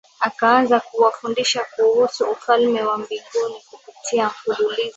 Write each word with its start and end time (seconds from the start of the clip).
akaanza 0.19 0.79
kuwafundisha 0.79 1.63
kuhusu 1.75 2.25
Ufalme 2.25 2.81
wa 2.83 2.97
mbinguni 2.97 3.55
kupitia 3.69 4.27
mfululizo 4.27 4.89